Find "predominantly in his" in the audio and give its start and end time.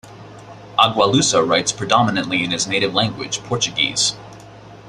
1.71-2.65